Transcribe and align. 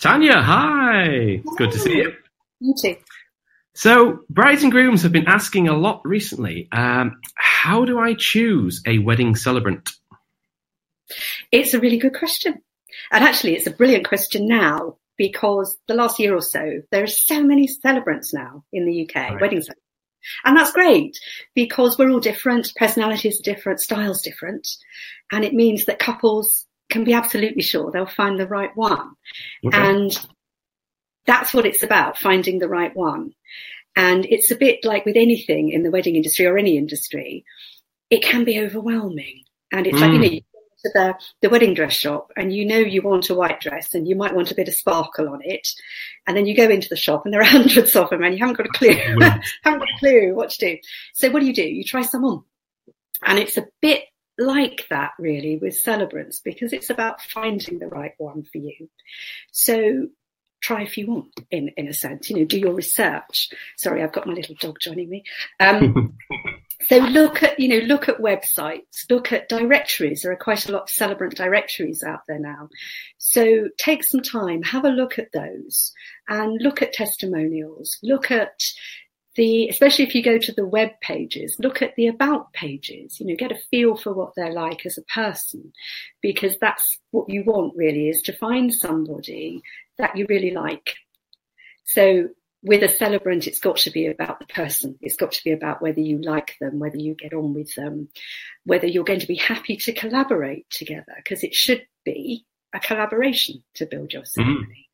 Tanya, 0.00 0.40
hi. 0.40 1.42
Good 1.58 1.72
to 1.72 1.78
see 1.78 1.96
you. 1.96 2.14
You 2.58 2.74
too. 2.80 2.96
So, 3.74 4.20
brides 4.30 4.62
and 4.62 4.72
grooms 4.72 5.02
have 5.02 5.12
been 5.12 5.28
asking 5.28 5.68
a 5.68 5.76
lot 5.76 6.00
recently. 6.04 6.68
Um, 6.72 7.20
how 7.34 7.84
do 7.84 7.98
I 7.98 8.14
choose 8.14 8.82
a 8.86 8.98
wedding 8.98 9.36
celebrant? 9.36 9.90
It's 11.52 11.74
a 11.74 11.80
really 11.80 11.98
good 11.98 12.14
question. 12.14 12.62
And 13.12 13.24
actually, 13.24 13.56
it's 13.56 13.66
a 13.66 13.72
brilliant 13.72 14.08
question 14.08 14.46
now 14.46 14.96
because 15.18 15.76
the 15.86 15.94
last 15.94 16.18
year 16.18 16.34
or 16.34 16.40
so, 16.40 16.80
there 16.90 17.02
are 17.02 17.06
so 17.06 17.42
many 17.42 17.66
celebrants 17.66 18.32
now 18.32 18.64
in 18.72 18.86
the 18.86 19.02
UK, 19.02 19.14
right. 19.14 19.40
wedding 19.40 19.60
celebrants. 19.60 19.84
And 20.44 20.56
that's 20.56 20.72
great 20.72 21.18
because 21.54 21.98
we're 21.98 22.10
all 22.10 22.20
different, 22.20 22.72
personalities 22.74 23.38
are 23.40 23.54
different, 23.54 23.80
styles 23.80 24.22
different. 24.22 24.66
And 25.30 25.44
it 25.44 25.52
means 25.52 25.84
that 25.84 25.98
couples 25.98 26.66
can 26.90 27.04
be 27.04 27.12
absolutely 27.12 27.62
sure 27.62 27.90
they'll 27.90 28.06
find 28.06 28.38
the 28.38 28.46
right 28.46 28.74
one. 28.76 29.12
Okay. 29.64 29.76
And 29.76 30.26
that's 31.26 31.54
what 31.54 31.66
it's 31.66 31.82
about, 31.82 32.18
finding 32.18 32.58
the 32.58 32.68
right 32.68 32.94
one. 32.94 33.34
And 33.96 34.24
it's 34.26 34.50
a 34.50 34.56
bit 34.56 34.84
like 34.84 35.04
with 35.04 35.16
anything 35.16 35.70
in 35.70 35.82
the 35.82 35.90
wedding 35.90 36.16
industry 36.16 36.46
or 36.46 36.58
any 36.58 36.76
industry, 36.76 37.44
it 38.08 38.22
can 38.22 38.44
be 38.44 38.60
overwhelming. 38.60 39.44
And 39.72 39.86
it's 39.86 39.98
mm. 39.98 40.00
like, 40.00 40.10
you 40.10 40.16
hmm. 40.16 40.22
know, 40.22 40.30
you 40.30 40.40
go 40.40 40.58
to 40.82 40.90
the, 40.94 41.14
the 41.42 41.50
wedding 41.50 41.74
dress 41.74 41.92
shop 41.92 42.32
and 42.36 42.52
you 42.52 42.64
know 42.64 42.78
you 42.78 43.02
want 43.02 43.30
a 43.30 43.34
white 43.34 43.60
dress 43.60 43.94
and 43.94 44.08
you 44.08 44.16
might 44.16 44.34
want 44.34 44.50
a 44.50 44.54
bit 44.54 44.68
of 44.68 44.74
sparkle 44.74 45.28
on 45.28 45.40
it. 45.44 45.68
And 46.26 46.36
then 46.36 46.46
you 46.46 46.56
go 46.56 46.68
into 46.68 46.88
the 46.88 46.96
shop 46.96 47.24
and 47.24 47.32
there 47.32 47.40
are 47.40 47.44
hundreds 47.58 47.94
of 47.94 48.10
them 48.10 48.22
and 48.22 48.34
you 48.34 48.40
haven't 48.40 48.56
got 48.56 48.66
a 48.66 48.70
clue, 48.70 48.94
haven't 49.62 49.80
got 49.80 49.88
a 49.88 49.98
clue 49.98 50.34
what 50.34 50.50
to 50.50 50.58
do. 50.58 50.78
So 51.14 51.30
what 51.30 51.40
do 51.40 51.46
you 51.46 51.54
do? 51.54 51.62
You 51.62 51.84
try 51.84 52.02
some 52.02 52.24
on. 52.24 52.44
And 53.24 53.38
it's 53.38 53.58
a 53.58 53.66
bit 53.82 54.04
like 54.40 54.86
that 54.90 55.12
really 55.18 55.58
with 55.58 55.76
celebrants 55.76 56.40
because 56.40 56.72
it's 56.72 56.90
about 56.90 57.20
finding 57.20 57.78
the 57.78 57.88
right 57.88 58.14
one 58.18 58.42
for 58.42 58.58
you. 58.58 58.88
So 59.52 60.08
try 60.60 60.82
if 60.82 60.98
you 60.98 61.06
want 61.06 61.28
in, 61.50 61.70
in 61.76 61.88
a 61.88 61.94
sense, 61.94 62.30
you 62.30 62.36
know, 62.36 62.44
do 62.44 62.58
your 62.58 62.74
research. 62.74 63.50
Sorry, 63.76 64.02
I've 64.02 64.12
got 64.12 64.26
my 64.26 64.34
little 64.34 64.54
dog 64.60 64.78
joining 64.80 65.08
me. 65.08 65.24
Um, 65.58 66.16
so 66.88 66.98
look 66.98 67.42
at, 67.42 67.58
you 67.58 67.68
know, 67.68 67.86
look 67.86 68.08
at 68.08 68.18
websites, 68.18 69.08
look 69.08 69.32
at 69.32 69.48
directories. 69.48 70.22
There 70.22 70.32
are 70.32 70.36
quite 70.36 70.68
a 70.68 70.72
lot 70.72 70.82
of 70.82 70.90
celebrant 70.90 71.34
directories 71.36 72.02
out 72.02 72.20
there 72.28 72.38
now. 72.38 72.68
So 73.18 73.68
take 73.78 74.04
some 74.04 74.20
time, 74.20 74.62
have 74.62 74.84
a 74.84 74.90
look 74.90 75.18
at 75.18 75.32
those 75.32 75.92
and 76.28 76.60
look 76.60 76.82
at 76.82 76.92
testimonials, 76.92 77.98
look 78.02 78.30
at 78.30 78.60
the, 79.40 79.70
especially 79.70 80.04
if 80.04 80.14
you 80.14 80.22
go 80.22 80.36
to 80.36 80.52
the 80.52 80.66
web 80.66 80.90
pages, 81.00 81.56
look 81.58 81.80
at 81.80 81.96
the 81.96 82.08
about 82.08 82.52
pages, 82.52 83.18
you 83.18 83.26
know, 83.26 83.34
get 83.34 83.50
a 83.50 83.58
feel 83.70 83.96
for 83.96 84.12
what 84.12 84.34
they're 84.36 84.52
like 84.52 84.84
as 84.84 84.98
a 84.98 85.02
person, 85.02 85.72
because 86.20 86.58
that's 86.60 86.98
what 87.10 87.30
you 87.30 87.42
want 87.46 87.74
really 87.74 88.10
is 88.10 88.20
to 88.20 88.36
find 88.36 88.70
somebody 88.70 89.62
that 89.96 90.14
you 90.14 90.26
really 90.28 90.50
like. 90.50 90.94
So 91.84 92.28
with 92.62 92.82
a 92.82 92.90
celebrant, 92.90 93.46
it's 93.46 93.60
got 93.60 93.78
to 93.78 93.90
be 93.90 94.08
about 94.08 94.40
the 94.40 94.46
person. 94.46 94.98
It's 95.00 95.16
got 95.16 95.32
to 95.32 95.42
be 95.42 95.52
about 95.52 95.80
whether 95.80 96.00
you 96.00 96.20
like 96.20 96.56
them, 96.60 96.78
whether 96.78 96.98
you 96.98 97.14
get 97.14 97.32
on 97.32 97.54
with 97.54 97.74
them, 97.74 98.10
whether 98.64 98.86
you're 98.86 99.04
going 99.04 99.20
to 99.20 99.26
be 99.26 99.36
happy 99.36 99.76
to 99.78 99.94
collaborate 99.94 100.68
together, 100.68 101.14
because 101.16 101.42
it 101.42 101.54
should 101.54 101.86
be 102.04 102.44
a 102.74 102.78
collaboration 102.78 103.62
to 103.76 103.86
build 103.86 104.12
your 104.12 104.26
ceremony. 104.26 104.90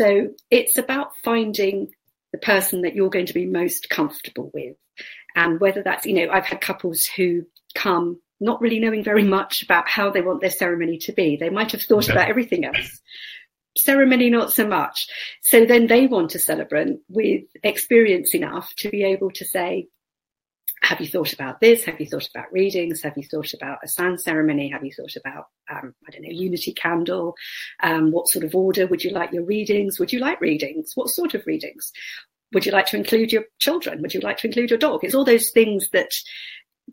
Mm-hmm. 0.00 0.02
So 0.02 0.34
it's 0.50 0.78
about 0.78 1.12
finding 1.22 1.92
the 2.36 2.46
person 2.46 2.82
that 2.82 2.94
you're 2.94 3.10
going 3.10 3.26
to 3.26 3.34
be 3.34 3.46
most 3.46 3.88
comfortable 3.88 4.50
with. 4.52 4.76
And 5.34 5.60
whether 5.60 5.82
that's, 5.82 6.06
you 6.06 6.14
know, 6.14 6.32
I've 6.32 6.46
had 6.46 6.60
couples 6.60 7.04
who 7.04 7.46
come 7.74 8.20
not 8.40 8.60
really 8.60 8.78
knowing 8.78 9.02
very 9.02 9.24
much 9.24 9.62
about 9.62 9.88
how 9.88 10.10
they 10.10 10.20
want 10.20 10.40
their 10.40 10.50
ceremony 10.50 10.98
to 10.98 11.12
be. 11.12 11.36
They 11.36 11.50
might 11.50 11.72
have 11.72 11.82
thought 11.82 12.04
okay. 12.04 12.12
about 12.12 12.28
everything 12.28 12.64
else 12.64 13.00
ceremony 13.76 14.30
not 14.30 14.52
so 14.52 14.66
much. 14.66 15.06
So 15.42 15.64
then 15.64 15.86
they 15.86 16.06
want 16.06 16.34
a 16.34 16.38
celebrant 16.38 17.00
with 17.08 17.44
experience 17.62 18.34
enough 18.34 18.72
to 18.78 18.90
be 18.90 19.04
able 19.04 19.30
to 19.32 19.44
say, 19.44 19.88
have 20.86 21.00
you 21.00 21.08
thought 21.08 21.32
about 21.32 21.60
this? 21.60 21.84
Have 21.84 22.00
you 22.00 22.06
thought 22.06 22.28
about 22.32 22.52
readings? 22.52 23.02
Have 23.02 23.16
you 23.16 23.24
thought 23.24 23.52
about 23.52 23.78
a 23.82 23.88
sand 23.88 24.20
ceremony? 24.20 24.68
Have 24.68 24.84
you 24.84 24.92
thought 24.92 25.16
about, 25.16 25.46
um, 25.68 25.92
I 26.06 26.12
don't 26.12 26.22
know, 26.22 26.30
unity 26.30 26.72
candle? 26.72 27.34
Um, 27.82 28.12
what 28.12 28.28
sort 28.28 28.44
of 28.44 28.54
order 28.54 28.86
would 28.86 29.02
you 29.02 29.10
like 29.10 29.32
your 29.32 29.44
readings? 29.44 29.98
Would 29.98 30.12
you 30.12 30.20
like 30.20 30.40
readings? 30.40 30.92
What 30.94 31.08
sort 31.08 31.34
of 31.34 31.44
readings? 31.44 31.92
Would 32.52 32.66
you 32.66 32.70
like 32.70 32.86
to 32.86 32.96
include 32.96 33.32
your 33.32 33.44
children? 33.58 34.00
Would 34.00 34.14
you 34.14 34.20
like 34.20 34.38
to 34.38 34.46
include 34.46 34.70
your 34.70 34.78
dog? 34.78 35.02
It's 35.02 35.14
all 35.14 35.24
those 35.24 35.50
things 35.50 35.90
that 35.90 36.12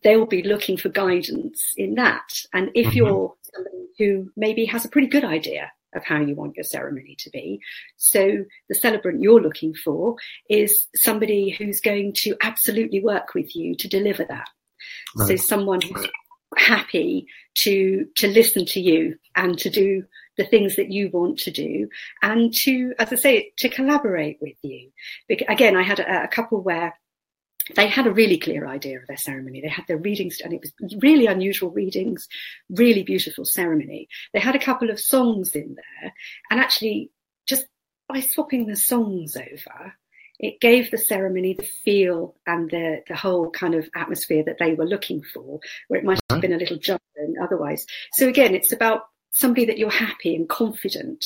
they'll 0.02 0.26
be 0.26 0.42
looking 0.42 0.76
for 0.76 0.90
guidance 0.90 1.74
in 1.78 1.94
that. 1.96 2.34
And 2.52 2.72
if 2.74 2.88
mm-hmm. 2.88 2.98
you're 2.98 3.34
somebody 3.54 3.88
who 4.00 4.32
maybe 4.36 4.66
has 4.66 4.86
a 4.86 4.90
pretty 4.90 5.08
good 5.08 5.24
idea 5.24 5.72
of 5.96 6.04
how 6.04 6.20
you 6.20 6.36
want 6.36 6.56
your 6.56 6.64
ceremony 6.64 7.16
to 7.20 7.30
be. 7.30 7.60
So 7.98 8.46
the 8.70 8.76
celebrant 8.76 9.22
you're 9.22 9.42
looking 9.42 9.74
for 9.74 10.16
is 10.50 10.88
somebody 10.96 11.50
who's 11.50 11.80
going 11.80 12.14
to 12.18 12.36
absolutely 12.42 13.04
work 13.04 13.34
with 13.34 13.56
you 13.56 13.76
to 13.76 13.88
deliver 13.88 14.26
that. 14.26 14.48
Right. 15.16 15.28
So 15.28 15.36
someone 15.36 15.82
who's 15.82 16.08
happy 16.58 17.28
to 17.56 18.06
to 18.16 18.28
listen 18.28 18.66
to 18.66 18.80
you 18.80 19.16
and 19.36 19.58
to 19.58 19.70
do 19.70 20.04
the 20.38 20.46
things 20.46 20.76
that 20.76 20.92
you 20.92 21.10
want 21.12 21.38
to 21.40 21.52
do 21.52 21.88
and 22.22 22.54
to 22.54 22.94
as 23.00 23.12
i 23.12 23.16
say 23.16 23.52
to 23.58 23.70
collaborate 23.70 24.38
with 24.42 24.56
you 24.62 24.90
again 25.48 25.76
i 25.76 25.84
had 25.84 26.00
a, 26.00 26.24
a 26.24 26.28
couple 26.28 26.62
where 26.62 26.94
they 27.76 27.88
had 27.88 28.08
a 28.08 28.12
really 28.12 28.38
clear 28.38 28.68
idea 28.68 29.00
of 29.00 29.08
their 29.08 29.18
ceremony. 29.18 29.62
They 29.62 29.70
had 29.70 29.86
their 29.88 29.98
readings, 29.98 30.42
and 30.44 30.54
it 30.54 30.62
was 30.62 30.96
really 31.02 31.28
unusual 31.28 31.70
readings, 31.72 32.28
really 32.70 33.04
beautiful 33.04 33.46
ceremony. 33.46 34.08
They 34.34 34.40
had 34.40 34.56
a 34.56 34.60
couple 34.60 34.90
of 34.90 35.00
songs 35.00 35.56
in 35.56 35.76
there, 35.76 36.14
and 36.50 36.60
actually, 36.60 37.12
just 37.48 37.66
by 38.08 38.20
swapping 38.20 38.68
the 38.68 38.76
songs 38.76 39.38
over, 39.38 39.94
it 40.40 40.60
gave 40.60 40.92
the 40.92 40.98
ceremony 40.98 41.54
the 41.54 41.64
feel 41.64 42.36
and 42.46 42.70
the, 42.70 43.02
the 43.08 43.16
whole 43.16 43.50
kind 43.52 43.76
of 43.76 43.90
atmosphere 43.96 44.44
that 44.44 44.58
they 44.60 44.74
were 44.74 44.86
looking 44.86 45.22
for, 45.22 45.60
where 45.88 46.00
it 46.00 46.06
might 46.06 46.20
have 46.30 46.42
been 46.42 46.54
a 46.54 46.58
little 46.58 46.78
jarring 46.78 47.00
otherwise. 47.42 47.86
So 48.14 48.28
again, 48.28 48.54
it's 48.54 48.74
about 48.74 49.04
somebody 49.32 49.66
that 49.66 49.78
you're 49.78 49.90
happy 49.90 50.36
and 50.36 50.50
confident 50.50 51.26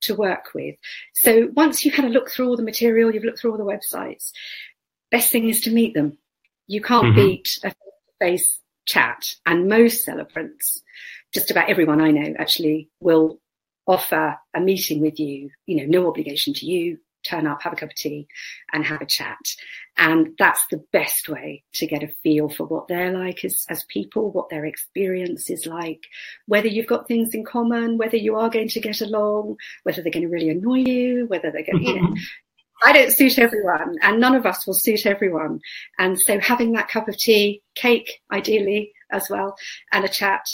to 0.00 0.14
work 0.14 0.54
with. 0.54 0.76
So 1.14 1.50
once 1.54 1.84
you've 1.84 1.94
had 1.94 2.04
a 2.04 2.10
look 2.10 2.30
through 2.30 2.48
all 2.48 2.56
the 2.56 2.62
material, 2.62 3.12
you've 3.12 3.24
looked 3.24 3.40
through 3.40 3.52
all 3.52 3.58
the 3.58 3.64
websites, 3.64 4.32
best 5.14 5.30
thing 5.30 5.48
is 5.48 5.60
to 5.60 5.70
meet 5.70 5.94
them. 5.94 6.18
You 6.66 6.80
can't 6.82 7.06
mm-hmm. 7.06 7.14
beat 7.14 7.60
a 7.62 7.72
face 8.18 8.58
chat. 8.84 9.36
And 9.46 9.68
most 9.68 10.04
celebrants, 10.04 10.82
just 11.32 11.52
about 11.52 11.70
everyone 11.70 12.00
I 12.00 12.10
know 12.10 12.34
actually 12.36 12.90
will 12.98 13.38
offer 13.86 14.36
a 14.54 14.60
meeting 14.60 15.00
with 15.00 15.20
you, 15.20 15.50
you 15.66 15.76
know, 15.76 15.84
no 15.86 16.08
obligation 16.08 16.52
to 16.54 16.66
you, 16.66 16.98
turn 17.24 17.46
up, 17.46 17.62
have 17.62 17.72
a 17.72 17.76
cup 17.76 17.90
of 17.90 17.94
tea 17.94 18.26
and 18.72 18.84
have 18.84 19.02
a 19.02 19.06
chat. 19.06 19.38
And 19.96 20.34
that's 20.36 20.66
the 20.70 20.82
best 20.92 21.28
way 21.28 21.62
to 21.74 21.86
get 21.86 22.02
a 22.02 22.08
feel 22.22 22.48
for 22.48 22.64
what 22.64 22.88
they're 22.88 23.12
like 23.12 23.44
as, 23.44 23.64
as 23.68 23.84
people, 23.84 24.32
what 24.32 24.48
their 24.48 24.64
experience 24.64 25.48
is 25.48 25.64
like, 25.64 26.06
whether 26.46 26.66
you've 26.66 26.88
got 26.88 27.06
things 27.06 27.34
in 27.34 27.44
common, 27.44 27.98
whether 27.98 28.16
you 28.16 28.34
are 28.36 28.50
going 28.50 28.68
to 28.68 28.80
get 28.80 29.00
along, 29.00 29.56
whether 29.84 30.02
they're 30.02 30.12
going 30.12 30.26
to 30.26 30.32
really 30.32 30.50
annoy 30.50 30.78
you, 30.78 31.26
whether 31.28 31.52
they're 31.52 31.64
going, 31.64 31.84
you 31.84 32.00
know, 32.00 32.08
mm-hmm. 32.08 32.22
I 32.82 32.92
don't 32.92 33.12
suit 33.12 33.38
everyone 33.38 33.96
and 34.02 34.20
none 34.20 34.34
of 34.34 34.46
us 34.46 34.66
will 34.66 34.74
suit 34.74 35.06
everyone. 35.06 35.60
And 35.98 36.18
so 36.18 36.38
having 36.40 36.72
that 36.72 36.88
cup 36.88 37.08
of 37.08 37.16
tea, 37.16 37.62
cake, 37.74 38.20
ideally 38.32 38.92
as 39.10 39.28
well, 39.30 39.56
and 39.92 40.04
a 40.04 40.08
chat 40.08 40.46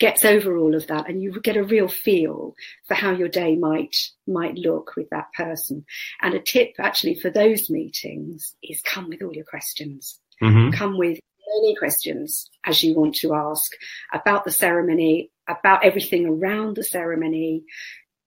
gets 0.00 0.24
over 0.24 0.56
all 0.56 0.74
of 0.74 0.86
that 0.86 1.08
and 1.08 1.22
you 1.22 1.38
get 1.42 1.58
a 1.58 1.62
real 1.62 1.86
feel 1.86 2.54
for 2.88 2.94
how 2.94 3.12
your 3.12 3.28
day 3.28 3.54
might 3.54 3.94
might 4.26 4.56
look 4.56 4.94
with 4.96 5.08
that 5.10 5.26
person 5.36 5.84
and 6.22 6.34
a 6.34 6.40
tip 6.40 6.70
actually 6.78 7.14
for 7.14 7.30
those 7.30 7.68
meetings 7.68 8.56
is 8.62 8.80
come 8.80 9.10
with 9.10 9.22
all 9.22 9.34
your 9.34 9.44
questions 9.44 10.18
mm-hmm. 10.42 10.70
come 10.70 10.96
with 10.96 11.20
many 11.54 11.76
questions 11.76 12.48
as 12.64 12.82
you 12.82 12.94
want 12.94 13.14
to 13.14 13.34
ask 13.34 13.72
about 14.14 14.44
the 14.44 14.50
ceremony 14.50 15.30
about 15.46 15.84
everything 15.84 16.26
around 16.26 16.76
the 16.76 16.84
ceremony 16.84 17.62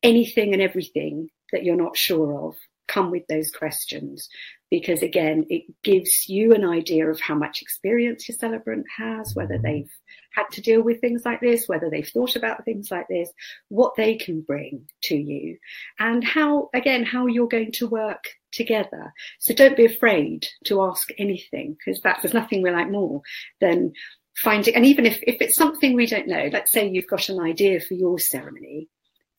anything 0.04 0.54
and 0.54 0.62
everything 0.62 1.28
that 1.52 1.64
you're 1.64 1.76
not 1.76 1.98
sure 1.98 2.48
of 2.48 2.56
come 2.88 3.12
with 3.12 3.26
those 3.28 3.52
questions. 3.52 4.30
Because 4.70 5.04
again, 5.04 5.46
it 5.50 5.64
gives 5.84 6.28
you 6.28 6.54
an 6.54 6.66
idea 6.66 7.08
of 7.08 7.20
how 7.20 7.36
much 7.36 7.62
experience 7.62 8.28
your 8.28 8.36
celebrant 8.38 8.86
has, 8.98 9.36
whether 9.36 9.56
mm-hmm. 9.56 9.66
they've 9.66 9.92
had 10.34 10.46
to 10.54 10.62
deal 10.62 10.82
with 10.82 11.00
things 11.00 11.24
like 11.26 11.42
this, 11.42 11.68
whether 11.68 11.90
they've 11.90 12.08
thought 12.08 12.36
about 12.36 12.66
things 12.66 12.90
like 12.90 13.08
this, 13.08 13.30
what 13.70 13.94
they 13.96 14.16
can 14.16 14.42
bring 14.42 14.88
to 15.04 15.16
you 15.16 15.58
and 16.00 16.24
how, 16.24 16.70
again, 16.74 17.06
how 17.06 17.28
you're 17.28 17.48
going 17.48 17.72
to 17.74 17.88
work 17.88 18.24
together. 18.52 19.14
So 19.40 19.54
don't 19.54 19.78
be 19.78 19.86
afraid 19.86 20.48
to 20.66 20.82
ask 20.84 21.10
anything 21.20 21.78
because 21.78 22.02
that 22.02 22.20
there's 22.22 22.34
nothing 22.34 22.64
we 22.64 22.72
like 22.72 22.90
more 22.90 23.22
than 23.62 23.94
finding, 24.36 24.74
and 24.74 24.86
even 24.86 25.06
if, 25.06 25.20
if 25.22 25.40
it's 25.40 25.56
something 25.56 25.94
we 25.94 26.08
don't 26.08 26.28
know, 26.28 26.50
let's 26.52 26.72
say 26.72 26.90
you've 26.90 27.08
got 27.08 27.30
an 27.30 27.40
idea 27.40 27.80
for 27.80 27.94
your 27.94 28.18
ceremony 28.18 28.90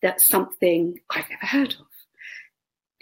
that's 0.05 0.29
something 0.29 1.01
I've 1.11 1.31
never 1.31 1.47
heard 1.47 1.73
of 1.73 1.87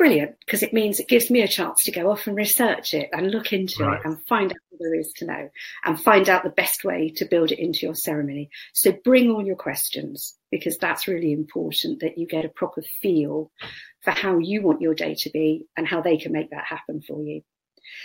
brilliant 0.02 0.34
because 0.44 0.64
it 0.64 0.72
means 0.72 0.98
it 0.98 1.06
gives 1.06 1.30
me 1.30 1.42
a 1.42 1.46
chance 1.48 1.84
to 1.84 1.92
go 1.92 2.10
off 2.10 2.26
and 2.26 2.34
research 2.34 2.92
it 2.92 3.08
and 3.12 3.30
look 3.30 3.52
into 3.52 3.84
Right. 3.84 4.00
it 4.00 4.04
and 4.04 4.18
find 4.26 4.50
out 4.50 4.58
what 4.70 4.80
there 4.80 4.94
is 4.98 5.12
to 5.18 5.24
know 5.26 5.48
and 5.84 6.00
find 6.02 6.28
out 6.28 6.42
the 6.42 6.50
best 6.50 6.82
way 6.82 7.10
to 7.18 7.24
build 7.24 7.52
it 7.52 7.60
into 7.60 7.86
your 7.86 7.94
ceremony. 7.94 8.50
So 8.72 8.90
bring 9.04 9.30
all 9.30 9.46
your 9.46 9.54
questions 9.54 10.36
because 10.50 10.76
that's 10.78 11.06
really 11.06 11.30
important 11.32 12.00
that 12.00 12.18
you 12.18 12.26
get 12.26 12.44
a 12.44 12.48
proper 12.48 12.82
feel 13.00 13.52
for 14.00 14.10
how 14.10 14.38
you 14.38 14.60
want 14.62 14.80
your 14.80 14.94
day 14.94 15.14
to 15.20 15.30
be 15.30 15.66
and 15.76 15.86
how 15.86 16.00
they 16.00 16.16
can 16.16 16.32
make 16.32 16.50
that 16.50 16.64
happen 16.64 17.00
for 17.06 17.22
you. 17.22 17.42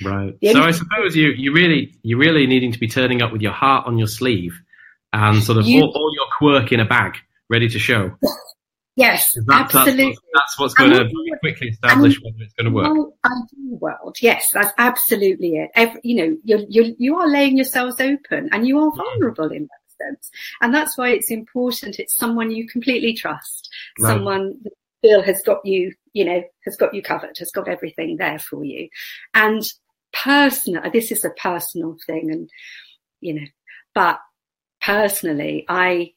Right. 0.06 0.36
The 0.40 0.52
So 0.54 0.62
I 0.62 0.72
suppose 0.72 1.16
you 1.16 1.30
you 1.36 1.52
really 1.52 1.96
you 2.04 2.20
really 2.20 2.46
needing 2.46 2.74
to 2.74 2.80
be 2.80 2.88
turning 2.88 3.24
up 3.24 3.32
with 3.32 3.42
your 3.42 3.54
heart 3.54 3.88
on 3.88 3.98
your 3.98 4.08
sleeve 4.08 4.54
and 5.14 5.42
sort 5.44 5.58
of 5.58 5.66
You- 5.66 5.82
all, 5.82 5.92
all 5.96 6.12
your 6.14 6.28
quirk 6.38 6.72
in 6.72 6.80
a 6.80 6.86
bag, 6.86 7.14
ready 7.50 7.68
to 7.70 7.80
show. 7.80 8.12
Yes, 8.98 9.32
That's, 9.46 9.76
absolutely. 9.76 10.06
That's, 10.06 10.18
what's- 10.18 10.34
that's 10.34 10.60
what's 10.60 10.80
And 10.80 10.92
going 10.92 11.10
to 11.32 11.38
quickly 11.40 11.68
establish 11.70 12.20
whether 12.22 12.36
it's 12.40 12.54
going 12.54 12.66
to 12.66 12.72
work. 12.72 13.14
Ideal 13.26 13.78
world, 13.80 14.18
yes, 14.22 14.50
that's 14.52 14.74
absolutely 14.80 15.58
it. 15.58 15.70
Every, 15.76 16.02
you 16.04 16.16
know, 16.16 16.38
you're, 16.44 16.66
you're, 16.68 16.94
you 16.98 17.16
are 17.18 17.28
laying 17.30 17.58
yourselves 17.58 18.02
open 18.02 18.50
and 18.52 18.68
you 18.68 18.80
are 18.80 18.92
vulnerable 18.96 19.52
in 19.52 19.64
that 19.70 20.06
sense. 20.06 20.32
And 20.62 20.74
that's 20.74 20.98
why 20.98 21.10
it's 21.10 21.30
important. 21.30 22.00
It's 22.00 22.16
someone 22.18 22.50
you 22.50 22.68
completely 22.68 23.14
trust, 23.14 23.70
Right. 24.00 24.14
someone 24.14 24.56
that 24.64 24.74
feel 25.04 25.22
has 25.22 25.44
got 25.44 25.64
you, 25.64 25.94
you 26.14 26.26
know, 26.26 26.44
has 26.66 26.76
got 26.76 26.96
you 26.96 27.04
covered, 27.04 27.38
has 27.38 27.52
got 27.52 27.68
everything 27.68 28.18
there 28.18 28.40
for 28.40 28.64
you. 28.66 28.90
And 29.36 29.62
personal, 30.12 30.90
this 30.92 31.12
is 31.12 31.24
a 31.24 31.30
personal 31.32 31.98
thing 32.08 32.32
and, 32.32 32.50
you 33.22 33.36
know, 33.36 33.48
but 33.94 34.20
personally, 34.82 35.66
I 35.70 36.14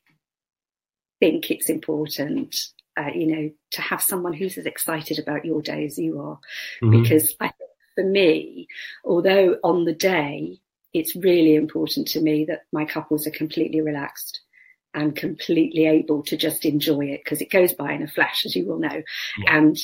think 1.21 1.51
it's 1.51 1.69
important, 1.69 2.57
uh, 2.97 3.11
you 3.15 3.27
know, 3.27 3.51
to 3.73 3.81
have 3.81 4.03
someone 4.03 4.33
who's 4.33 4.59
as 4.59 4.67
excited 4.67 5.19
about 5.19 5.45
your 5.45 5.63
day 5.63 5.85
as 5.85 5.99
you 5.99 6.21
are 6.21 6.39
Mhm. 6.83 7.03
because 7.03 7.35
I 7.41 7.49
think 7.49 7.71
for 7.95 8.05
me, 8.05 8.67
although 9.05 9.59
on 9.63 9.85
the 9.85 9.95
day, 9.95 10.59
it's 10.93 11.15
really 11.15 11.55
important 11.55 12.09
to 12.09 12.21
me 12.21 12.45
that 12.47 12.63
my 12.73 12.85
couples 12.85 13.27
are 13.27 13.31
completely 13.33 13.81
relaxed 13.81 14.41
and 14.93 15.15
completely 15.15 15.87
able 15.87 16.23
to 16.25 16.37
just 16.37 16.65
enjoy 16.65 17.05
it 17.07 17.21
because 17.23 17.41
it 17.41 17.51
goes 17.51 17.73
by 17.73 17.93
in 17.93 18.03
a 18.03 18.09
flash, 18.09 18.45
as 18.45 18.57
you 18.57 18.67
will 18.67 18.79
know. 18.79 19.03
Yeah. 19.39 19.57
And 19.57 19.79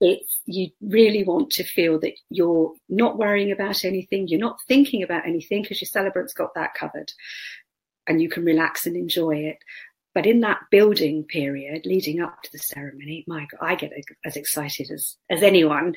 it's, 0.00 0.40
you 0.46 0.70
really 0.80 1.24
want 1.24 1.50
to 1.50 1.64
feel 1.64 1.98
that 2.00 2.12
you're 2.30 2.72
not 2.88 3.18
worrying 3.18 3.50
about 3.50 3.84
anything. 3.84 4.28
You're 4.28 4.38
not 4.38 4.58
thinking 4.68 5.02
about 5.02 5.26
anything 5.26 5.62
because 5.62 5.80
your 5.80 5.88
celebrant's 5.88 6.34
got 6.34 6.54
that 6.54 6.74
covered 6.74 7.12
and 8.06 8.20
you 8.20 8.28
can 8.28 8.44
relax 8.44 8.86
and 8.86 8.96
enjoy 8.96 9.36
it. 9.36 9.58
But 10.14 10.26
in 10.26 10.40
that 10.40 10.60
building 10.70 11.24
period 11.24 11.86
leading 11.86 12.20
up 12.20 12.40
to 12.42 12.52
the 12.52 12.58
ceremony, 12.58 13.24
my 13.26 13.46
God, 13.50 13.66
I 13.66 13.74
get 13.74 13.92
as 14.24 14.36
excited 14.36 14.90
as, 14.90 15.16
as 15.28 15.42
anyone 15.42 15.94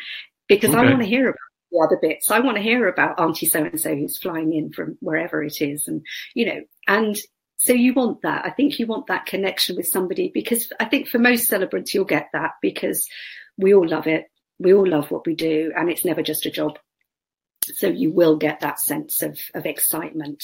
because 0.47 0.73
I 0.73 0.83
want 0.83 1.01
to 1.01 1.07
hear 1.07 1.29
about 1.29 1.39
the 1.71 1.79
other 1.79 1.99
bits. 2.01 2.31
I 2.31 2.39
want 2.39 2.57
to 2.57 2.63
hear 2.63 2.87
about 2.87 3.19
Auntie 3.19 3.47
so 3.47 3.63
and 3.63 3.79
so 3.79 3.95
who's 3.95 4.17
flying 4.17 4.53
in 4.53 4.71
from 4.71 4.97
wherever 5.01 5.43
it 5.43 5.61
is. 5.61 5.87
And, 5.87 6.03
you 6.33 6.47
know, 6.47 6.61
and 6.87 7.17
so 7.57 7.73
you 7.73 7.93
want 7.93 8.21
that. 8.23 8.45
I 8.45 8.49
think 8.49 8.79
you 8.79 8.87
want 8.87 9.07
that 9.07 9.25
connection 9.25 9.75
with 9.75 9.87
somebody 9.87 10.31
because 10.33 10.71
I 10.79 10.85
think 10.85 11.07
for 11.07 11.19
most 11.19 11.47
celebrants, 11.47 11.93
you'll 11.93 12.05
get 12.05 12.29
that 12.33 12.51
because 12.61 13.07
we 13.57 13.73
all 13.73 13.87
love 13.87 14.07
it. 14.07 14.25
We 14.59 14.73
all 14.73 14.87
love 14.87 15.11
what 15.11 15.27
we 15.27 15.35
do 15.35 15.71
and 15.75 15.89
it's 15.89 16.05
never 16.05 16.23
just 16.23 16.45
a 16.45 16.51
job. 16.51 16.79
So 17.75 17.87
you 17.87 18.11
will 18.11 18.37
get 18.37 18.59
that 18.61 18.79
sense 18.79 19.21
of, 19.21 19.39
of 19.53 19.65
excitement 19.65 20.43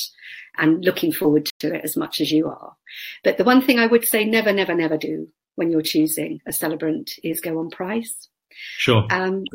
and 0.58 0.84
looking 0.84 1.12
forward 1.12 1.50
to 1.60 1.74
it 1.74 1.84
as 1.84 1.98
much 1.98 2.22
as 2.22 2.32
you 2.32 2.48
are. 2.48 2.76
But 3.24 3.38
the 3.38 3.44
one 3.44 3.62
thing 3.62 3.80
I 3.80 3.88
would 3.88 4.06
say 4.06 4.26
never, 4.26 4.54
never, 4.54 4.76
never 4.76 4.98
do 4.98 5.28
when 5.56 5.72
you're 5.72 5.82
choosing 5.82 6.42
a 6.46 6.54
celebrant 6.54 7.12
is 7.24 7.42
go 7.42 7.60
on 7.60 7.70
price. 7.70 8.28
Sure. 8.78 9.06
Um, 9.10 9.46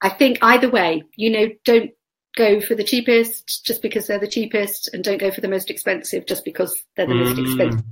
I 0.00 0.10
think 0.10 0.38
either 0.42 0.70
way, 0.70 1.04
you 1.16 1.30
know, 1.30 1.48
don't 1.64 1.90
go 2.36 2.60
for 2.60 2.74
the 2.74 2.84
cheapest 2.84 3.64
just 3.64 3.82
because 3.82 4.06
they're 4.06 4.18
the 4.18 4.28
cheapest 4.28 4.92
and 4.92 5.02
don't 5.02 5.18
go 5.18 5.30
for 5.30 5.40
the 5.40 5.48
most 5.48 5.70
expensive 5.70 6.26
just 6.26 6.44
because 6.44 6.76
they're 6.94 7.06
the 7.06 7.14
most 7.14 7.38
expensive. 7.38 7.84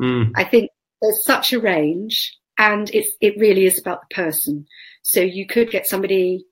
Mm. 0.00 0.30
I 0.36 0.44
think 0.44 0.70
there's 1.02 1.24
such 1.24 1.52
a 1.52 1.60
range 1.60 2.36
and 2.56 2.88
it's, 2.94 3.10
it 3.20 3.38
really 3.38 3.66
is 3.66 3.78
about 3.78 4.02
the 4.08 4.14
person. 4.14 4.66
So 5.02 5.20
you 5.20 5.46
could 5.46 5.70
get 5.70 5.86
somebody 5.86 6.44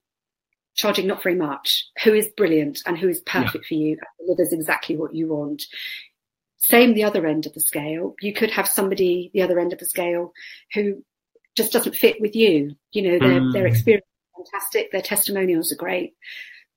charging 0.76 1.06
not 1.06 1.22
very 1.22 1.34
much 1.34 1.86
who 2.04 2.14
is 2.14 2.28
brilliant 2.36 2.82
and 2.86 2.96
who 2.96 3.08
is 3.08 3.20
perfect 3.20 3.66
for 3.66 3.74
you 3.74 3.98
delivers 4.20 4.52
exactly 4.52 4.96
what 4.96 5.14
you 5.14 5.28
want. 5.28 5.64
Same 6.58 6.94
the 6.94 7.04
other 7.04 7.26
end 7.26 7.46
of 7.46 7.54
the 7.54 7.60
scale. 7.60 8.14
You 8.20 8.32
could 8.32 8.50
have 8.50 8.68
somebody 8.68 9.30
the 9.34 9.42
other 9.42 9.58
end 9.58 9.72
of 9.72 9.78
the 9.78 9.86
scale 9.86 10.32
who 10.74 11.02
just 11.56 11.72
doesn't 11.72 11.96
fit 11.96 12.20
with 12.20 12.36
you. 12.36 12.76
You 12.92 13.02
know, 13.02 13.18
their, 13.18 13.40
Mm. 13.40 13.52
their 13.52 13.66
experience 13.66 14.04
is 14.06 14.50
fantastic. 14.50 14.92
Their 14.92 15.02
testimonials 15.02 15.72
are 15.72 15.76
great. 15.76 16.14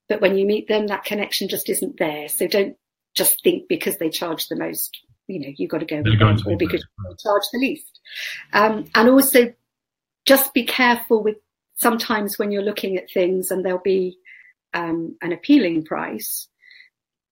But 0.07 0.22
when 0.22 0.38
you 0.38 0.45
meet 0.45 0.68
them, 0.68 0.88
that 0.88 1.04
connection 1.04 1.48
just 1.50 1.69
isn't 1.69 1.98
there. 1.98 2.30
So 2.30 2.48
don't 2.48 2.78
just 3.16 3.44
think 3.44 3.68
because 3.68 3.98
they 3.98 4.10
charge 4.10 4.48
the 4.48 4.56
most, 4.56 4.98
you 5.28 5.40
know, 5.40 5.50
you've 5.57 5.69
got 5.69 5.80
to 5.80 5.86
go 5.86 5.98
with 6.02 6.19
them 6.19 6.38
or 6.45 6.57
because 6.57 6.81
they 7.10 7.16
charge 7.22 7.44
the 7.52 7.60
least. 7.60 8.00
Um, 8.54 8.86
and 8.95 9.10
also 9.10 9.54
just 10.25 10.54
be 10.54 10.63
careful 10.66 11.22
with 11.24 11.38
sometimes 11.80 12.38
when 12.38 12.52
you're 12.52 12.62
looking 12.62 12.98
at 12.98 13.12
things 13.12 13.52
and 13.52 13.64
there'll 13.64 13.80
be 13.80 14.18
um, 14.74 15.18
an 15.22 15.31
appealing 15.31 15.86
price. 15.86 16.48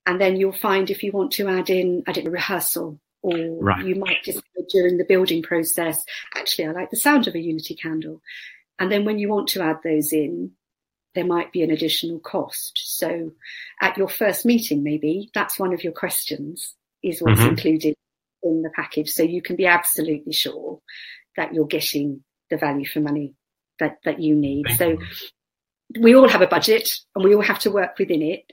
And 0.06 0.22
then 0.22 0.38
you'll 0.38 0.54
find 0.54 0.90
if 0.90 1.04
you 1.04 1.12
want 1.12 1.32
to 1.34 1.50
add 1.50 1.70
in, 1.70 2.04
add 2.08 2.18
in 2.18 2.28
a 2.28 2.32
rehearsal 2.32 3.00
or 3.22 3.62
Right. 3.62 3.86
you 3.86 3.96
might 3.96 4.24
discover 4.24 4.66
during 4.70 4.98
the 4.98 5.04
building 5.06 5.44
process, 5.44 6.02
actually, 6.34 6.68
I 6.68 6.72
like 6.72 6.90
the 6.92 6.96
sound 6.98 7.28
of 7.28 7.36
a 7.36 7.40
unity 7.40 7.76
candle. 7.76 8.22
And 8.80 8.90
then 8.90 9.04
when 9.04 9.20
you 9.20 9.28
want 9.28 9.50
to 9.50 9.62
add 9.62 9.80
those 9.84 10.14
in, 10.14 10.52
there 11.14 11.26
might 11.26 11.52
be 11.52 11.62
an 11.62 11.72
additional 11.72 12.20
cost. 12.20 12.80
So 12.98 13.32
at 13.82 13.98
your 13.98 14.08
first 14.08 14.46
meeting, 14.46 14.82
maybe 14.84 15.30
that's 15.34 15.60
one 15.60 15.74
of 15.74 15.84
your 15.84 15.94
questions 15.94 16.74
is 17.04 17.22
what's 17.22 17.42
Mhm. 17.42 17.50
included 17.50 17.96
in 18.44 18.62
the 18.62 18.70
package. 18.70 19.10
So 19.10 19.24
you 19.24 19.42
can 19.42 19.58
be 19.58 19.66
absolutely 19.66 20.32
sure 20.32 20.80
that 21.36 21.54
you're 21.54 21.68
getting 21.68 22.24
the 22.50 22.58
value 22.58 22.86
for 22.86 23.02
money 23.02 23.34
that, 23.80 23.98
that 24.06 24.20
you 24.20 24.36
need. 24.36 24.66
So 24.78 24.98
we 26.00 26.16
all 26.16 26.28
have 26.28 26.42
a 26.42 26.48
budget 26.48 26.90
and 27.16 27.24
we 27.24 27.36
all 27.36 27.42
have 27.42 27.60
to 27.60 27.72
work 27.72 27.98
within 27.98 28.22
it, 28.22 28.52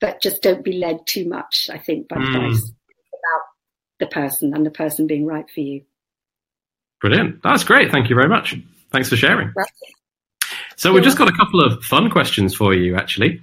but 0.00 0.20
just 0.20 0.42
don't 0.42 0.64
be 0.64 0.72
led 0.72 1.06
too 1.06 1.28
much, 1.28 1.68
I 1.72 1.78
think, 1.78 2.08
by 2.08 2.16
the 2.16 2.24
Mm. 2.26 2.32
price 2.32 2.62
about 2.64 3.42
the 4.00 4.06
person 4.06 4.54
and 4.54 4.66
the 4.66 4.70
person 4.70 5.06
being 5.06 5.26
right 5.26 5.48
for 5.48 5.60
you. 5.60 5.82
Brilliant. 7.00 7.42
That's 7.42 7.64
great. 7.64 7.90
Thank 7.90 8.10
you 8.10 8.16
very 8.16 8.28
much. 8.28 8.54
Thanks 8.90 9.08
for 9.08 9.16
sharing. 9.16 9.52
Right. 9.56 9.66
So 10.76 10.92
we've 10.92 11.04
just 11.04 11.18
got 11.18 11.28
a 11.28 11.36
couple 11.36 11.60
of 11.60 11.84
fun 11.84 12.10
questions 12.10 12.54
for 12.54 12.74
you, 12.74 12.96
actually. 12.96 13.40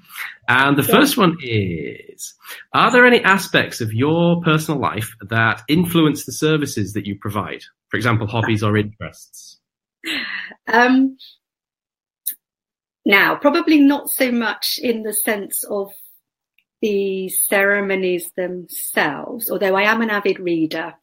And 0.47 0.77
the 0.77 0.83
Yeah. 0.83 0.99
first 0.99 1.17
one 1.17 1.37
is, 1.41 2.33
are 2.73 2.91
there 2.91 3.05
any 3.05 3.23
aspects 3.23 3.81
of 3.81 3.93
your 3.93 4.41
personal 4.41 4.79
life 4.79 5.15
that 5.29 5.61
influence 5.67 6.25
the 6.25 6.31
services 6.31 6.93
that 6.93 7.05
you 7.05 7.17
provide? 7.19 7.61
For 7.89 7.97
example, 7.97 8.27
hobbies 8.27 8.63
or 8.63 8.75
interests? 8.77 9.58
Um, 10.71 11.17
now, 13.05 13.35
probably 13.35 13.79
not 13.79 14.09
so 14.09 14.31
much 14.31 14.79
in 14.81 15.03
the 15.03 15.13
sense 15.13 15.63
of 15.63 15.91
the 16.81 17.27
ceremonies 17.29 18.31
themselves, 18.37 19.51
although 19.51 19.75
I 19.75 19.83
am 19.83 20.01
an 20.01 20.09
avid 20.09 20.39
reader. 20.39 20.93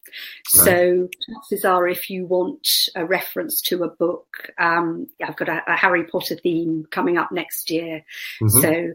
So 0.47 1.09
chances 1.27 1.65
are 1.67 1.87
if 1.87 2.09
you 2.09 2.27
want 2.27 2.67
a 2.95 3.05
reference 3.05 3.61
to 3.63 3.83
a 3.83 3.89
book, 3.89 4.51
um, 4.59 5.07
I've 5.23 5.37
got 5.37 5.51
a, 5.51 5.63
a 5.67 5.77
Harry 5.77 6.05
Potter 6.05 6.37
theme 6.37 6.87
coming 6.91 7.19
up 7.19 7.31
next 7.31 7.71
year. 7.71 8.03
Mhm. 8.41 8.63
So 8.63 8.93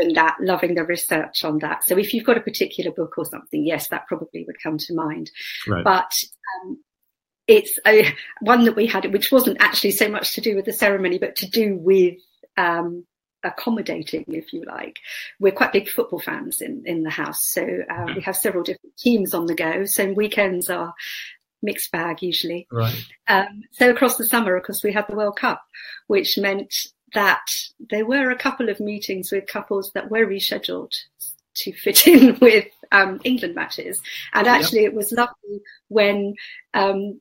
loving 0.00 0.14
that, 0.14 0.36
loving 0.40 0.74
the 0.74 0.84
research 0.84 1.44
on 1.44 1.58
that. 1.60 1.84
So 1.84 1.96
if 1.96 2.12
you've 2.12 2.26
got 2.26 2.36
a 2.36 2.42
particular 2.42 2.90
book 2.90 3.14
or 3.16 3.24
something, 3.24 3.64
yes, 3.64 3.88
that 3.88 4.06
probably 4.06 4.44
would 4.46 4.62
come 4.62 4.76
to 4.78 4.94
mind. 4.94 5.30
Right. 5.66 5.84
But 5.84 6.12
um, 6.62 6.78
it's 7.48 7.78
a, 7.86 8.14
one 8.40 8.64
that 8.66 8.76
we 8.76 8.86
had, 8.86 9.10
which 9.12 9.32
wasn't 9.32 9.56
actually 9.60 9.92
so 9.92 10.08
much 10.08 10.34
to 10.34 10.40
do 10.40 10.54
with 10.54 10.66
the 10.66 10.72
ceremony, 10.72 11.18
but 11.18 11.34
to 11.36 11.48
do 11.48 11.76
with 11.76 12.18
um, 12.58 13.06
accommodating, 13.42 14.24
if 14.28 14.52
you 14.52 14.64
like. 14.66 14.98
We're 15.40 15.52
quite 15.52 15.72
big 15.72 15.88
football 15.88 16.20
fans 16.20 16.60
in, 16.60 16.82
in 16.84 17.02
the 17.02 17.10
house, 17.10 17.46
so 17.46 17.62
uh, 17.62 18.12
we 18.14 18.20
have 18.22 18.36
several 18.36 18.62
different 18.62 18.96
teams 18.98 19.32
on 19.32 19.46
the 19.46 19.54
go. 19.54 19.86
So 19.86 20.12
weekends 20.12 20.68
are 20.68 20.94
mixed 21.62 21.90
bag 21.90 22.22
usually. 22.22 22.68
Right. 22.70 22.94
Um, 23.26 23.62
so 23.72 23.90
across 23.90 24.16
the 24.16 24.26
summer, 24.26 24.54
of 24.54 24.64
course, 24.64 24.84
we 24.84 24.92
had 24.92 25.06
the 25.08 25.16
World 25.16 25.36
Cup, 25.36 25.62
which 26.06 26.36
meant 26.38 26.74
that 27.14 27.46
there 27.78 28.04
were 28.04 28.30
a 28.30 28.38
couple 28.38 28.68
of 28.68 28.78
meetings 28.78 29.32
with 29.32 29.46
couples 29.46 29.90
that 29.94 30.10
were 30.10 30.26
rescheduled 30.26 30.92
to 31.54 31.72
fit 31.72 32.06
in 32.06 32.38
with 32.40 32.66
um, 32.92 33.20
England 33.24 33.54
matches. 33.54 34.00
And 34.34 34.46
actually, 34.46 34.84
it 34.84 34.94
was 34.94 35.12
lovely 35.12 35.62
when 35.88 36.34
um, 36.74 37.20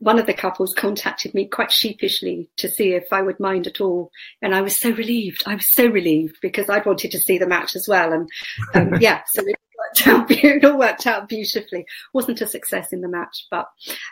one 0.00 0.18
of 0.18 0.26
the 0.26 0.34
couples 0.34 0.74
contacted 0.74 1.34
me 1.34 1.46
quite 1.46 1.70
sheepishly 1.70 2.48
to 2.56 2.68
see 2.68 2.94
if 2.94 3.12
I 3.12 3.20
would 3.22 3.38
mind 3.38 3.66
at 3.66 3.80
all. 3.80 4.10
And 4.42 4.54
I 4.54 4.62
was 4.62 4.76
so 4.76 4.90
relieved. 4.90 5.44
I 5.46 5.54
was 5.54 5.68
so 5.68 5.86
relieved 5.86 6.38
because 6.40 6.68
I'd 6.68 6.86
wanted 6.86 7.12
to 7.12 7.20
see 7.20 7.38
the 7.38 7.46
match 7.46 7.76
as 7.76 7.86
well. 7.86 8.12
And 8.12 8.28
um, 8.74 8.94
yeah, 9.00 9.20
so 9.26 9.42
it 9.46 9.56
worked 9.78 10.08
out, 10.08 10.30
it 10.30 10.64
all 10.64 10.78
worked 10.78 11.06
out 11.06 11.28
beautifully. 11.28 11.84
Wasn't 12.14 12.40
a 12.40 12.46
success 12.46 12.92
in 12.92 13.02
the 13.02 13.08
match, 13.08 13.46
but, 13.50 13.68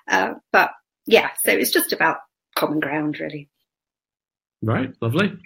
uh, 0.06 0.34
but 0.52 0.72
yeah, 1.06 1.30
so 1.42 1.52
it's 1.52 1.72
just 1.72 1.92
about 1.92 2.18
common 2.54 2.80
ground 2.80 3.18
really. 3.18 3.48
Right, 4.60 4.92
lovely. 5.00 5.38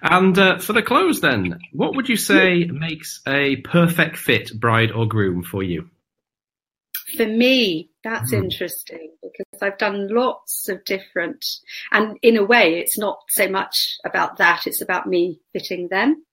And 0.00 0.38
uh, 0.38 0.58
for 0.58 0.74
the 0.74 0.82
close, 0.82 1.20
then, 1.20 1.58
what 1.72 1.96
would 1.96 2.08
you 2.08 2.16
say 2.16 2.64
makes 2.64 3.20
a 3.26 3.56
perfect 3.56 4.16
fit 4.16 4.52
bride 4.58 4.92
or 4.92 5.06
groom 5.06 5.42
for 5.42 5.64
you? 5.64 5.90
For 7.16 7.26
me, 7.26 7.90
that's 8.02 8.32
mm. 8.32 8.44
interesting 8.44 9.12
because 9.22 9.62
I've 9.62 9.78
done 9.78 10.08
lots 10.08 10.68
of 10.68 10.84
different, 10.84 11.44
and 11.92 12.18
in 12.22 12.36
a 12.36 12.44
way, 12.44 12.78
it's 12.78 12.98
not 12.98 13.18
so 13.28 13.48
much 13.48 13.96
about 14.04 14.38
that, 14.38 14.66
it's 14.66 14.82
about 14.82 15.06
me 15.06 15.40
fitting 15.52 15.88
them. 15.88 16.24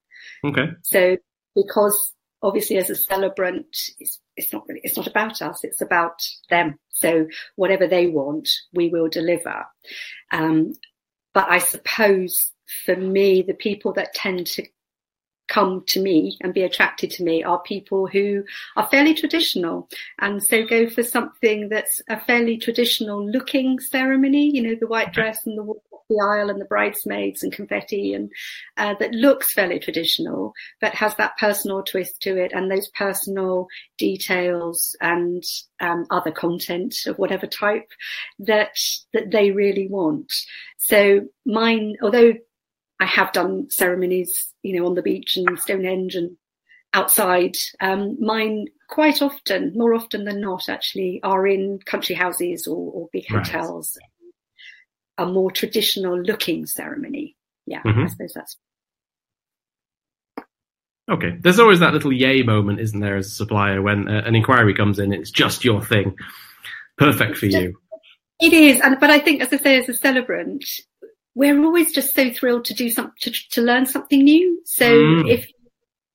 Okay. 0.43 0.71
So, 0.83 1.17
because 1.55 2.13
obviously 2.41 2.77
as 2.77 2.89
a 2.89 2.95
celebrant, 2.95 3.75
it's, 3.99 4.19
it's 4.35 4.51
not 4.51 4.63
really, 4.67 4.81
it's 4.83 4.97
not 4.97 5.07
about 5.07 5.41
us, 5.41 5.63
it's 5.63 5.81
about 5.81 6.27
them. 6.49 6.77
So 6.89 7.27
whatever 7.55 7.87
they 7.87 8.07
want, 8.07 8.49
we 8.73 8.89
will 8.89 9.07
deliver. 9.07 9.65
Um, 10.31 10.73
but 11.33 11.49
I 11.49 11.59
suppose 11.59 12.51
for 12.85 12.95
me, 12.95 13.41
the 13.41 13.53
people 13.53 13.93
that 13.93 14.13
tend 14.13 14.47
to 14.47 14.63
come 15.53 15.83
to 15.87 16.01
me 16.01 16.37
and 16.41 16.53
be 16.53 16.63
attracted 16.63 17.11
to 17.11 17.23
me 17.23 17.43
are 17.43 17.61
people 17.61 18.07
who 18.07 18.43
are 18.75 18.87
fairly 18.89 19.13
traditional. 19.13 19.87
And 20.19 20.43
so 20.43 20.65
go 20.65 20.89
for 20.89 21.03
something 21.03 21.69
that's 21.69 22.01
a 22.09 22.19
fairly 22.19 22.57
traditional 22.57 23.25
looking 23.29 23.79
ceremony 23.79 24.49
you 24.53 24.61
know 24.61 24.75
the 24.79 24.87
white 24.87 25.13
dress 25.13 25.45
and 25.45 25.57
the 25.57 25.73
the 26.09 26.19
aisle 26.23 26.49
and 26.49 26.59
the 26.59 26.65
bridesmaids 26.65 27.43
and 27.43 27.53
confetti 27.53 28.13
and 28.13 28.29
uh, 28.77 28.93
that 28.99 29.11
looks 29.13 29.53
fairly 29.53 29.79
traditional 29.79 30.53
but 30.81 30.93
has 30.93 31.15
that 31.15 31.37
personal 31.39 31.83
twist 31.83 32.21
to 32.21 32.37
it 32.37 32.51
and 32.53 32.69
those 32.69 32.89
personal 32.89 33.67
details 33.97 34.95
and 35.01 35.43
um, 35.79 36.05
other 36.11 36.31
content 36.31 36.95
of 37.07 37.17
whatever 37.17 37.47
type 37.47 37.89
that 38.39 38.77
that 39.13 39.31
they 39.31 39.51
really 39.51 39.87
want. 39.87 40.31
So 40.77 41.21
mine 41.45 41.95
although 42.01 42.33
I 42.99 43.05
have 43.05 43.31
done 43.31 43.69
ceremonies, 43.69 44.51
you 44.61 44.79
know, 44.79 44.85
on 44.85 44.95
the 44.95 45.01
beach 45.01 45.35
and 45.37 45.59
Stonehenge 45.59 46.15
and 46.15 46.37
outside. 46.93 47.55
Um, 47.81 48.17
mine 48.19 48.67
quite 48.87 49.21
often, 49.21 49.73
more 49.75 49.93
often 49.93 50.25
than 50.25 50.39
not, 50.41 50.69
actually, 50.69 51.19
are 51.23 51.45
in 51.47 51.79
country 51.85 52.15
houses 52.15 52.67
or, 52.67 52.91
or 52.91 53.09
big 53.11 53.27
hotels. 53.27 53.97
Right. 53.99 55.27
A 55.27 55.31
more 55.31 55.51
traditional 55.51 56.19
looking 56.19 56.65
ceremony. 56.65 57.35
Yeah, 57.65 57.81
mm-hmm. 57.83 58.03
I 58.03 58.07
suppose 58.07 58.33
that's. 58.33 58.57
Okay, 61.11 61.37
there's 61.41 61.59
always 61.59 61.79
that 61.79 61.93
little 61.93 62.13
yay 62.13 62.43
moment, 62.43 62.79
isn't 62.79 62.99
there, 62.99 63.17
as 63.17 63.27
a 63.27 63.31
supplier 63.31 63.81
when 63.81 64.07
uh, 64.07 64.21
an 64.25 64.35
inquiry 64.35 64.73
comes 64.73 64.99
in, 64.99 65.11
it's 65.11 65.31
just 65.31 65.65
your 65.65 65.83
thing, 65.83 66.15
perfect 66.97 67.37
for 67.37 67.47
you. 67.47 67.77
It 68.39 68.53
is, 68.53 68.79
and 68.79 68.99
but 68.99 69.09
I 69.09 69.19
think, 69.19 69.41
as 69.41 69.51
I 69.51 69.57
say, 69.57 69.77
as 69.77 69.89
a 69.89 69.93
celebrant, 69.93 70.65
we're 71.35 71.63
always 71.63 71.91
just 71.91 72.13
so 72.13 72.31
thrilled 72.31 72.65
to 72.65 72.73
do 72.73 72.89
some 72.89 73.11
to, 73.21 73.31
to 73.51 73.61
learn 73.61 73.85
something 73.85 74.23
new. 74.23 74.61
So 74.65 74.89
mm. 74.89 75.29
if 75.29 75.49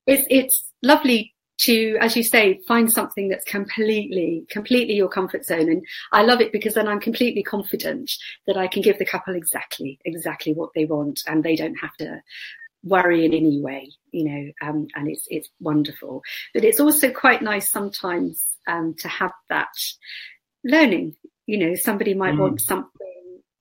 it's 0.06 0.26
it's 0.30 0.64
lovely 0.82 1.34
to, 1.58 1.96
as 2.00 2.16
you 2.16 2.22
say, 2.22 2.60
find 2.68 2.90
something 2.90 3.28
that's 3.28 3.44
completely, 3.44 4.46
completely 4.48 4.94
your 4.94 5.08
comfort 5.08 5.44
zone. 5.44 5.68
And 5.68 5.84
I 6.12 6.22
love 6.22 6.40
it 6.40 6.52
because 6.52 6.74
then 6.74 6.86
I'm 6.86 7.00
completely 7.00 7.42
confident 7.42 8.12
that 8.46 8.56
I 8.56 8.68
can 8.68 8.80
give 8.80 8.98
the 8.98 9.04
couple 9.04 9.34
exactly, 9.34 9.98
exactly 10.04 10.54
what 10.54 10.70
they 10.74 10.84
want 10.84 11.20
and 11.26 11.42
they 11.42 11.56
don't 11.56 11.74
have 11.74 11.94
to 11.96 12.22
worry 12.84 13.24
in 13.24 13.34
any 13.34 13.60
way, 13.60 13.90
you 14.12 14.24
know, 14.24 14.52
um, 14.68 14.86
and 14.94 15.08
it's, 15.08 15.26
it's 15.28 15.48
wonderful. 15.60 16.22
But 16.54 16.64
it's 16.64 16.78
also 16.78 17.10
quite 17.10 17.42
nice 17.42 17.68
sometimes, 17.70 18.44
um, 18.68 18.94
to 19.00 19.08
have 19.08 19.32
that 19.48 19.68
learning, 20.62 21.16
you 21.46 21.58
know, 21.58 21.74
somebody 21.74 22.14
might 22.14 22.34
mm. 22.34 22.38
want 22.38 22.60
something 22.60 22.97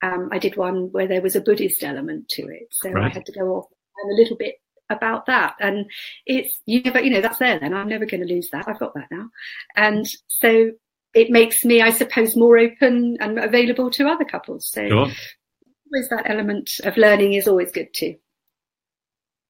um, 0.02 0.28
I 0.32 0.38
did 0.38 0.56
one 0.56 0.90
where 0.92 1.06
there 1.06 1.22
was 1.22 1.36
a 1.36 1.40
Buddhist 1.40 1.82
element 1.82 2.28
to 2.30 2.42
it. 2.42 2.68
So 2.70 2.90
right. 2.90 3.06
I 3.06 3.08
had 3.08 3.26
to 3.26 3.32
go 3.32 3.56
off 3.56 3.66
a 4.04 4.14
little 4.14 4.36
bit 4.36 4.56
about 4.90 5.26
that. 5.26 5.56
And 5.60 5.86
it's, 6.26 6.58
you 6.66 6.82
never, 6.82 7.00
you 7.00 7.10
know, 7.10 7.20
that's 7.20 7.38
there 7.38 7.58
then. 7.58 7.74
I'm 7.74 7.88
never 7.88 8.06
going 8.06 8.26
to 8.26 8.32
lose 8.32 8.48
that. 8.50 8.68
I've 8.68 8.78
got 8.78 8.94
that 8.94 9.08
now. 9.10 9.28
And 9.76 10.06
so 10.28 10.70
it 11.14 11.30
makes 11.30 11.64
me, 11.64 11.82
I 11.82 11.90
suppose, 11.90 12.36
more 12.36 12.58
open 12.58 13.16
and 13.20 13.38
available 13.38 13.90
to 13.92 14.08
other 14.08 14.24
couples. 14.24 14.70
So 14.70 14.88
sure. 14.88 14.98
always 14.98 16.08
that 16.10 16.24
element 16.26 16.70
of 16.84 16.96
learning 16.96 17.34
is 17.34 17.48
always 17.48 17.72
good 17.72 17.92
too. 17.92 18.16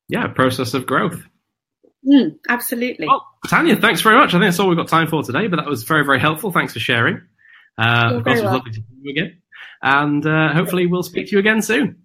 Yeah, 0.09 0.29
process 0.29 0.75
of 0.75 0.87
growth. 0.87 1.23
Mm, 2.07 2.39
absolutely. 2.49 3.07
Well, 3.07 3.27
Tanya, 3.49 3.77
thanks 3.77 4.01
very 4.01 4.17
much. 4.17 4.31
I 4.31 4.33
think 4.39 4.45
that's 4.45 4.59
all 4.59 4.69
we've 4.69 4.79
got 4.79 4.89
time 4.89 5.09
for 5.09 5.23
today, 5.23 5.49
but 5.49 5.57
that 5.57 5.67
was 5.67 5.83
very, 5.83 6.05
very 6.05 6.21
helpful. 6.21 6.51
Thanks 6.51 6.73
for 6.73 6.79
sharing. 6.79 7.21
Uh, 7.77 8.15
of 8.15 8.25
course, 8.25 8.39
it 8.39 8.45
was 8.45 8.53
lovely 8.53 8.73
to 8.73 8.81
see 8.81 8.87
you 9.03 9.11
again. 9.11 9.43
And 9.83 10.27
uh, 10.27 10.53
hopefully, 10.53 10.87
we'll 10.87 11.03
speak 11.03 11.29
to 11.29 11.33
you 11.33 11.39
again 11.39 11.63
soon. 11.63 12.03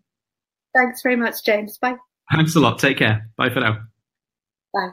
Thanks 0.76 1.02
very 1.02 1.16
much, 1.16 1.44
James. 1.44 1.78
Bye. 1.78 1.96
Thanks 2.32 2.56
a 2.56 2.60
lot. 2.60 2.80
Take 2.80 2.98
care. 2.98 3.30
Bye 3.38 3.50
for 3.50 3.60
now. 3.60 3.80
Bye. 4.74 4.90